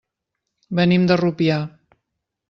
Venim 0.79 1.05
de 1.11 1.17
Rupià. 1.21 1.59